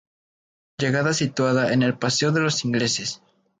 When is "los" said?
2.41-2.65